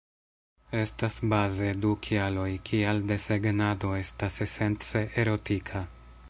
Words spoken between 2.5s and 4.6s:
kial desegnado estas